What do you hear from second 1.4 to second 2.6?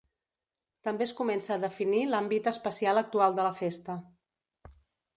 a definir l'àmbit